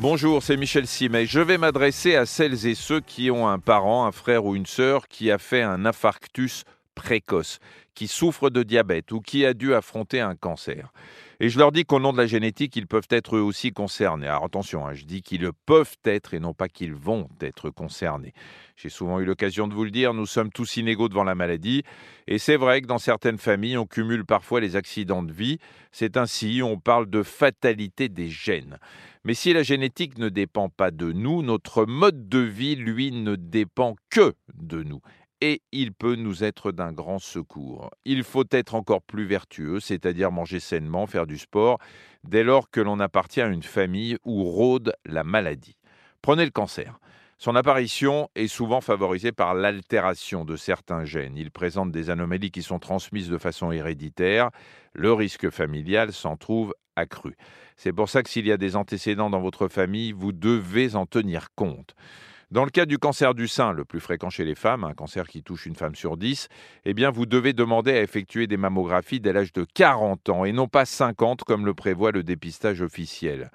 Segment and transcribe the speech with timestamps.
[0.00, 1.24] Bonjour, c'est Michel Simet.
[1.24, 4.66] Je vais m'adresser à celles et ceux qui ont un parent, un frère ou une
[4.66, 6.64] sœur qui a fait un infarctus
[6.94, 7.58] précoce,
[7.94, 10.92] qui souffre de diabète ou qui a dû affronter un cancer.
[11.40, 14.26] Et je leur dis qu'au nom de la génétique, ils peuvent être eux aussi concernés.
[14.26, 18.32] Alors attention, hein, je dis qu'ils peuvent être et non pas qu'ils vont être concernés.
[18.76, 21.82] J'ai souvent eu l'occasion de vous le dire, nous sommes tous inégaux devant la maladie.
[22.26, 25.58] Et c'est vrai que dans certaines familles, on cumule parfois les accidents de vie.
[25.92, 28.78] C'est ainsi, on parle de fatalité des gènes.
[29.24, 33.36] Mais si la génétique ne dépend pas de nous, notre mode de vie, lui, ne
[33.36, 35.00] dépend que de nous
[35.44, 37.90] et il peut nous être d'un grand secours.
[38.06, 41.76] Il faut être encore plus vertueux, c'est-à-dire manger sainement, faire du sport,
[42.22, 45.76] dès lors que l'on appartient à une famille où rôde la maladie.
[46.22, 46.98] Prenez le cancer.
[47.36, 51.36] Son apparition est souvent favorisée par l'altération de certains gènes.
[51.36, 54.48] Il présente des anomalies qui sont transmises de façon héréditaire.
[54.94, 57.36] Le risque familial s'en trouve accru.
[57.76, 61.04] C'est pour ça que s'il y a des antécédents dans votre famille, vous devez en
[61.04, 61.94] tenir compte.
[62.50, 65.26] Dans le cas du cancer du sein, le plus fréquent chez les femmes, un cancer
[65.26, 66.48] qui touche une femme sur dix,
[66.84, 70.52] eh bien vous devez demander à effectuer des mammographies dès l'âge de 40 ans et
[70.52, 73.50] non pas 50 comme le prévoit le dépistage officiel.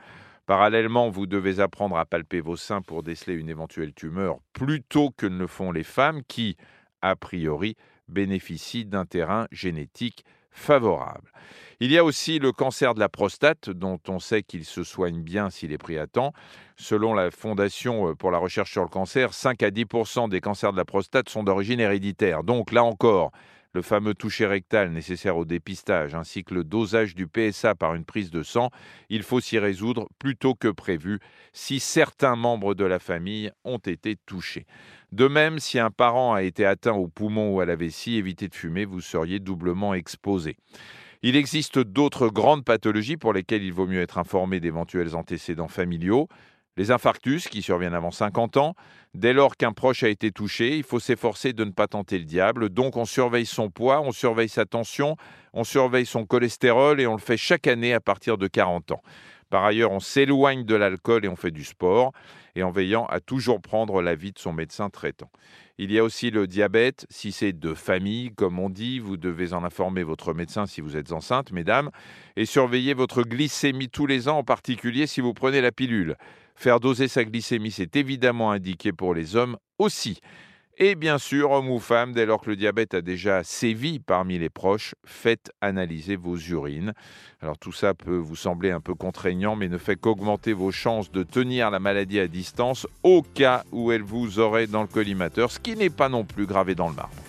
[0.46, 5.28] Parallèlement, vous devez apprendre à palper vos seins pour déceler une éventuelle tumeur plutôt que
[5.28, 6.58] ne le font les femmes qui,
[7.04, 7.76] a priori,
[8.08, 11.32] bénéficient d'un terrain génétique favorable.
[11.82, 15.22] Il y a aussi le cancer de la prostate, dont on sait qu'il se soigne
[15.22, 16.34] bien s'il est pris à temps.
[16.76, 20.74] Selon la Fondation euh, pour la recherche sur le cancer, 5 à 10% des cancers
[20.74, 22.44] de la prostate sont d'origine héréditaire.
[22.44, 23.32] Donc là encore,
[23.74, 28.06] le fameux toucher rectal nécessaire au dépistage ainsi que le dosage du PSA par une
[28.06, 28.70] prise de sang,
[29.10, 31.20] il faut s'y résoudre plus tôt que prévu
[31.54, 34.66] si certains membres de la famille ont été touchés.
[35.12, 38.48] De même, si un parent a été atteint au poumon ou à la vessie, évitez
[38.48, 40.58] de fumer, vous seriez doublement exposé.
[41.22, 46.30] Il existe d'autres grandes pathologies pour lesquelles il vaut mieux être informé d'éventuels antécédents familiaux.
[46.80, 48.74] Les infarctus qui surviennent avant 50 ans,
[49.14, 52.24] dès lors qu'un proche a été touché, il faut s'efforcer de ne pas tenter le
[52.24, 52.70] diable.
[52.70, 55.18] Donc on surveille son poids, on surveille sa tension,
[55.52, 59.02] on surveille son cholestérol et on le fait chaque année à partir de 40 ans.
[59.50, 62.12] Par ailleurs, on s'éloigne de l'alcool et on fait du sport,
[62.56, 65.32] et en veillant à toujours prendre l'avis de son médecin traitant.
[65.78, 67.08] Il y a aussi le diabète.
[67.10, 70.98] Si c'est de famille, comme on dit, vous devez en informer votre médecin si vous
[70.98, 71.90] êtes enceinte, mesdames,
[72.36, 76.16] et surveiller votre glycémie tous les ans, en particulier si vous prenez la pilule.
[76.56, 80.20] Faire doser sa glycémie, c'est évidemment indiqué pour les hommes aussi.
[80.82, 84.40] Et bien sûr, homme ou femme, dès lors que le diabète a déjà sévi parmi
[84.40, 86.94] les proches, faites analyser vos urines.
[87.42, 91.12] Alors tout ça peut vous sembler un peu contraignant, mais ne fait qu'augmenter vos chances
[91.12, 95.52] de tenir la maladie à distance au cas où elle vous aurait dans le collimateur,
[95.52, 97.29] ce qui n'est pas non plus gravé dans le marbre.